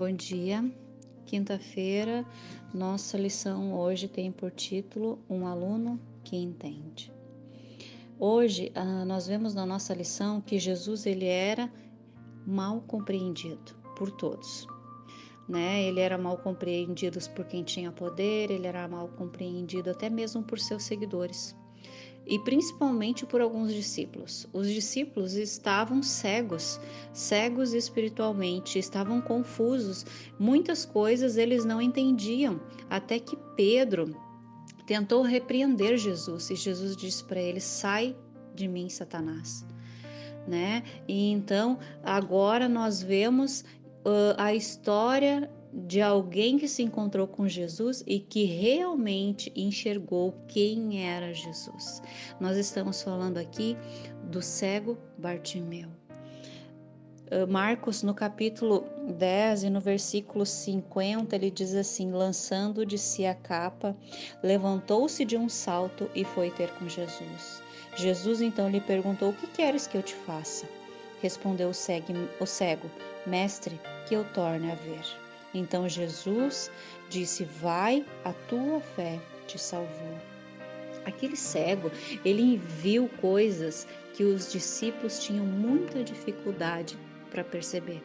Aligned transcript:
Bom 0.00 0.16
dia. 0.16 0.64
Quinta-feira, 1.26 2.24
nossa 2.72 3.18
lição 3.18 3.74
hoje 3.74 4.08
tem 4.08 4.32
por 4.32 4.50
título 4.50 5.18
Um 5.28 5.46
aluno 5.46 6.00
que 6.24 6.34
entende. 6.36 7.12
Hoje, 8.18 8.72
ah, 8.74 9.04
nós 9.04 9.26
vemos 9.26 9.52
na 9.52 9.66
nossa 9.66 9.92
lição 9.92 10.40
que 10.40 10.58
Jesus 10.58 11.04
ele 11.04 11.26
era 11.26 11.70
mal 12.46 12.80
compreendido 12.80 13.74
por 13.94 14.10
todos. 14.10 14.66
Né? 15.46 15.82
Ele 15.82 16.00
era 16.00 16.16
mal 16.16 16.38
compreendido 16.38 17.18
por 17.34 17.44
quem 17.44 17.62
tinha 17.62 17.92
poder, 17.92 18.50
ele 18.50 18.66
era 18.66 18.88
mal 18.88 19.06
compreendido 19.06 19.90
até 19.90 20.08
mesmo 20.08 20.42
por 20.42 20.58
seus 20.58 20.82
seguidores 20.82 21.54
e 22.26 22.38
principalmente 22.38 23.26
por 23.26 23.40
alguns 23.40 23.72
discípulos. 23.72 24.46
Os 24.52 24.68
discípulos 24.68 25.34
estavam 25.34 26.02
cegos, 26.02 26.80
cegos 27.12 27.72
espiritualmente, 27.72 28.78
estavam 28.78 29.20
confusos, 29.20 30.06
muitas 30.38 30.84
coisas 30.84 31.36
eles 31.36 31.64
não 31.64 31.80
entendiam, 31.80 32.60
até 32.88 33.18
que 33.18 33.36
Pedro 33.56 34.16
tentou 34.86 35.22
repreender 35.22 35.96
Jesus 35.96 36.50
e 36.50 36.56
Jesus 36.56 36.96
disse 36.96 37.24
para 37.24 37.40
ele: 37.40 37.60
"Sai 37.60 38.16
de 38.54 38.68
mim, 38.68 38.88
Satanás". 38.88 39.64
Né? 40.46 40.82
E 41.06 41.30
então 41.30 41.78
agora 42.02 42.68
nós 42.68 43.02
vemos 43.02 43.64
uh, 44.04 44.34
a 44.38 44.54
história 44.54 45.50
de 45.72 46.00
alguém 46.00 46.58
que 46.58 46.66
se 46.66 46.82
encontrou 46.82 47.26
com 47.26 47.48
Jesus 47.48 48.02
e 48.06 48.18
que 48.18 48.44
realmente 48.44 49.52
enxergou 49.54 50.34
quem 50.48 51.06
era 51.06 51.32
Jesus. 51.32 52.02
Nós 52.40 52.56
estamos 52.56 53.02
falando 53.02 53.38
aqui 53.38 53.76
do 54.24 54.42
cego 54.42 54.98
Bartimeu. 55.16 55.88
Ah, 57.30 57.46
Marcos, 57.46 58.02
no 58.02 58.12
capítulo 58.12 58.84
10 59.16 59.64
e 59.64 59.70
no 59.70 59.80
versículo 59.80 60.44
50, 60.44 61.36
ele 61.36 61.50
diz 61.50 61.74
assim: 61.74 62.10
Lançando 62.10 62.84
de 62.84 62.98
si 62.98 63.24
a 63.24 63.34
capa, 63.34 63.96
levantou-se 64.42 65.24
de 65.24 65.36
um 65.36 65.48
salto 65.48 66.10
e 66.12 66.24
foi 66.24 66.50
ter 66.50 66.70
com 66.72 66.88
Jesus. 66.88 67.62
Jesus 67.96 68.40
então 68.40 68.68
lhe 68.68 68.80
perguntou: 68.80 69.30
O 69.30 69.32
que 69.32 69.46
queres 69.46 69.86
que 69.86 69.96
eu 69.96 70.02
te 70.02 70.14
faça? 70.14 70.66
Respondeu 71.22 71.68
o 71.68 72.46
cego: 72.46 72.90
Mestre, 73.24 73.80
que 74.08 74.14
eu 74.14 74.24
torne 74.32 74.72
a 74.72 74.74
ver. 74.74 75.29
Então 75.52 75.88
Jesus 75.88 76.70
disse: 77.08 77.44
Vai, 77.44 78.04
a 78.24 78.32
tua 78.32 78.80
fé 78.80 79.18
te 79.46 79.58
salvou. 79.58 80.18
Aquele 81.04 81.36
cego, 81.36 81.90
ele 82.24 82.56
viu 82.56 83.08
coisas 83.20 83.86
que 84.14 84.22
os 84.22 84.52
discípulos 84.52 85.18
tinham 85.18 85.44
muita 85.46 86.04
dificuldade 86.04 86.98
para 87.30 87.44
perceber. 87.44 88.02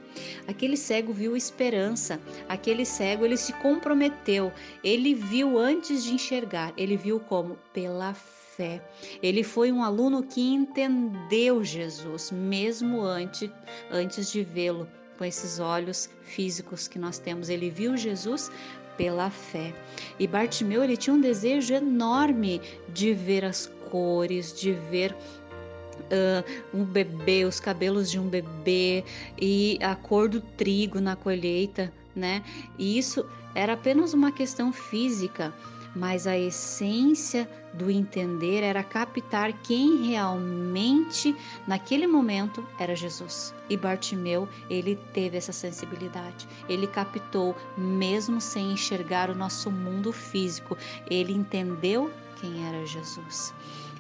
Aquele 0.48 0.78
cego 0.78 1.12
viu 1.12 1.36
esperança, 1.36 2.20
aquele 2.48 2.86
cego 2.86 3.26
ele 3.26 3.38
se 3.38 3.52
comprometeu, 3.54 4.52
ele 4.84 5.14
viu 5.14 5.58
antes 5.58 6.04
de 6.04 6.14
enxergar, 6.14 6.74
ele 6.78 6.96
viu 6.96 7.20
como 7.20 7.58
pela 7.74 8.14
fé. 8.14 8.82
Ele 9.22 9.44
foi 9.44 9.72
um 9.72 9.84
aluno 9.84 10.24
que 10.24 10.42
entendeu 10.42 11.64
Jesus 11.64 12.32
mesmo 12.32 13.02
antes 13.02 13.50
antes 13.92 14.32
de 14.32 14.44
vê-lo 14.44 14.88
com 15.18 15.26
esses 15.26 15.60
olhos 15.60 16.10
físicos 16.22 16.88
que 16.88 17.00
nós 17.00 17.18
temos. 17.18 17.50
Ele 17.50 17.70
viu 17.70 17.96
Jesus 17.98 18.52
pela 18.98 19.30
fé. 19.30 19.74
E 20.20 20.28
Bartimeu 20.28 20.84
ele 20.84 20.98
tinha 20.98 21.14
um 21.14 21.22
desejo 21.22 21.74
enorme 21.74 22.62
de 22.90 23.14
ver 23.14 23.44
as 23.44 23.72
cores, 23.90 24.54
de 24.54 24.72
ver 24.72 25.14
uh, 25.14 26.78
um 26.78 26.84
bebê, 26.84 27.46
os 27.46 27.60
cabelos 27.60 28.10
de 28.10 28.20
um 28.20 28.28
bebê 28.28 29.04
e 29.40 29.78
a 29.82 29.96
cor 29.96 30.30
do 30.30 30.42
trigo 30.42 31.00
na 31.00 31.16
colheita, 31.16 31.92
né? 32.16 32.44
E 32.78 32.98
isso 32.98 33.26
era 33.54 33.74
apenas 33.74 34.14
uma 34.14 34.32
questão 34.32 34.72
física 34.72 35.54
mas 35.96 36.28
a 36.28 36.38
essência 36.38 37.50
do 37.74 37.90
entender 37.90 38.62
era 38.64 38.84
captar 38.84 39.54
quem 39.62 40.08
realmente 40.08 41.36
naquele 41.68 42.06
momento 42.06 42.66
era 42.78 42.96
Jesus. 42.96 43.54
E 43.70 43.78
Bartimeu, 43.78 44.48
ele 44.70 44.96
teve 45.14 45.38
essa 45.38 45.54
sensibilidade. 45.54 46.48
Ele 46.68 46.88
captou 46.88 47.56
mesmo 47.78 48.42
sem 48.42 48.74
enxergar 48.74 49.30
o 49.30 49.36
nosso 49.36 49.72
mundo 49.72 50.12
físico. 50.12 50.78
Ele 51.10 51.34
entendeu 51.34 52.12
quem 52.40 52.68
era 52.68 52.86
Jesus. 52.86 53.54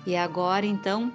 E 0.06 0.16
agora 0.16 0.66
então 0.66 1.12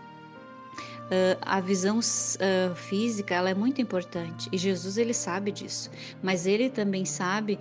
Uh, 1.11 1.35
a 1.43 1.59
visão 1.61 1.99
uh, 1.99 2.75
física 2.77 3.35
ela 3.35 3.51
é 3.51 3.55
muito 3.55 3.83
importante 3.83 4.49
e 4.53 4.57
Jesus 4.57 4.97
ele 4.97 5.13
sabe 5.13 5.51
disso, 5.51 5.91
mas 6.23 6.47
ele 6.47 6.71
também 6.71 7.05
sabe 7.05 7.59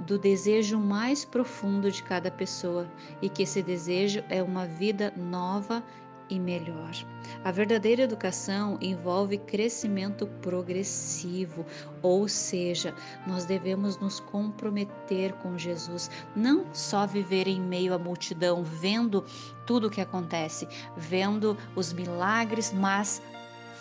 do 0.00 0.18
desejo 0.18 0.78
mais 0.78 1.24
profundo 1.24 1.90
de 1.90 2.02
cada 2.02 2.30
pessoa 2.30 2.90
e 3.20 3.28
que 3.28 3.42
esse 3.42 3.62
desejo 3.62 4.24
é 4.28 4.42
uma 4.42 4.66
vida 4.66 5.12
nova 5.16 5.82
e 6.30 6.38
melhor. 6.38 6.92
A 7.44 7.50
verdadeira 7.50 8.02
educação 8.02 8.78
envolve 8.80 9.36
crescimento 9.36 10.26
progressivo, 10.40 11.66
ou 12.00 12.28
seja, 12.28 12.94
nós 13.26 13.44
devemos 13.44 13.98
nos 13.98 14.20
comprometer 14.20 15.32
com 15.34 15.58
Jesus, 15.58 16.10
não 16.34 16.64
só 16.72 17.06
viver 17.06 17.48
em 17.48 17.60
meio 17.60 17.92
à 17.92 17.98
multidão, 17.98 18.62
vendo 18.62 19.24
tudo 19.66 19.88
o 19.88 19.90
que 19.90 20.00
acontece, 20.00 20.68
vendo 20.96 21.58
os 21.74 21.92
milagres, 21.92 22.72
mas 22.72 23.20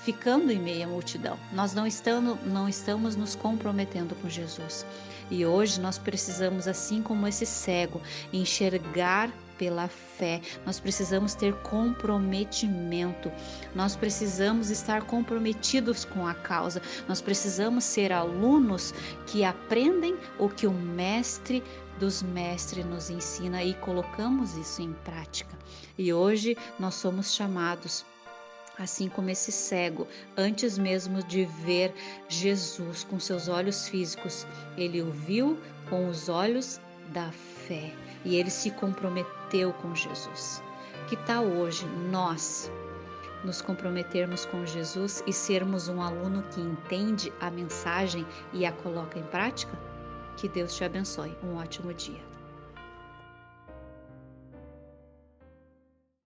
ficando 0.03 0.51
em 0.51 0.59
meio 0.59 0.85
à 0.85 0.87
multidão. 0.87 1.37
Nós 1.51 1.73
não 1.73 1.85
estamos, 1.85 2.37
não 2.45 2.67
estamos 2.67 3.15
nos 3.15 3.35
comprometendo 3.35 4.15
com 4.15 4.29
Jesus. 4.29 4.85
E 5.31 5.45
hoje 5.45 5.79
nós 5.79 5.97
precisamos, 5.97 6.67
assim 6.67 7.01
como 7.01 7.27
esse 7.27 7.45
cego, 7.45 8.01
enxergar 8.33 9.31
pela 9.59 9.87
fé. 9.89 10.41
Nós 10.65 10.79
precisamos 10.79 11.35
ter 11.35 11.53
comprometimento. 11.61 13.31
Nós 13.75 13.95
precisamos 13.95 14.69
estar 14.69 15.03
comprometidos 15.03 16.05
com 16.05 16.25
a 16.25 16.33
causa. 16.33 16.81
Nós 17.07 17.21
precisamos 17.21 17.83
ser 17.83 18.11
alunos 18.11 18.93
que 19.27 19.43
aprendem 19.43 20.17
o 20.39 20.49
que 20.49 20.66
o 20.66 20.71
mestre 20.71 21.61
dos 21.99 22.23
mestres 22.23 22.85
nos 22.85 23.09
ensina 23.09 23.61
e 23.61 23.73
colocamos 23.75 24.55
isso 24.55 24.81
em 24.81 24.93
prática. 25.03 25.55
E 25.97 26.13
hoje 26.13 26.57
nós 26.79 26.95
somos 26.95 27.33
chamados 27.33 28.05
assim 28.79 29.09
como 29.09 29.29
esse 29.29 29.51
cego, 29.51 30.07
antes 30.38 30.78
mesmo 30.78 31.22
de 31.22 31.45
ver 31.45 31.94
Jesus 32.29 33.03
com 33.03 33.19
seus 33.19 33.47
olhos 33.47 33.88
físicos, 33.88 34.47
ele 34.78 35.01
o 35.01 35.12
viu 35.12 35.59
com 35.90 36.07
os 36.09 36.29
olhos 36.29 36.79
da 37.09 37.31
fé 37.31 37.94
e 38.23 38.35
ele 38.35 38.50
se 38.50 38.72
comprometeu 38.72 39.73
com 39.73 39.94
Jesus. 39.94 40.63
Que 41.07 41.17
tal 41.17 41.45
hoje 41.45 41.85
nós 42.09 42.72
nos 43.44 43.62
comprometermos 43.62 44.45
com 44.45 44.66
Jesus 44.66 45.23
e 45.28 45.34
sermos 45.34 45.88
um 45.88 46.01
aluno 46.01 46.44
que 46.51 46.61
entende 46.61 47.34
a 47.40 47.50
mensagem 47.51 48.25
e 48.53 48.66
a 48.66 48.72
coloca 48.72 49.19
em 49.19 49.23
prática? 49.23 49.78
Que 50.38 50.47
Deus 50.47 50.75
te 50.75 50.84
abençoe. 50.84 51.35
Um 51.44 51.56
ótimo 51.56 51.94
dia. 51.94 52.38